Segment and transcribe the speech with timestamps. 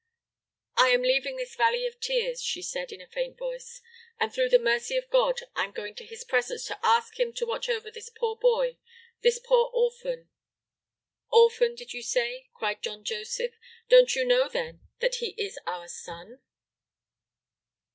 [0.77, 3.81] "I am leaving this valley of tears," she said, in a faint voice,
[4.19, 7.33] "and through the mercy of God I am going to His presence to ask Him
[7.33, 8.77] to watch over this poor boy,
[9.21, 10.31] this poor orphan"
[11.31, 13.53] "Orphan, did you say?" cried John Joseph.
[13.89, 16.41] "Don't you know, then, that he is our son?"